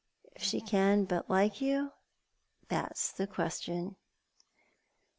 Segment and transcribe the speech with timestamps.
[0.35, 1.91] If she can but like you?
[2.69, 3.97] That's the question."